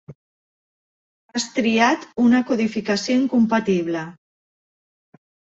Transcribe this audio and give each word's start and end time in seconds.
Has 1.35 1.45
triat 1.57 2.07
una 2.25 2.41
codificació 2.53 3.19
incompatible. 3.21 4.07